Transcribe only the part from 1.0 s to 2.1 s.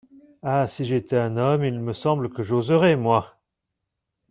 homme, il me